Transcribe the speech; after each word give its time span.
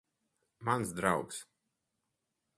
Mans 0.69 0.89
draugs. 0.97 1.37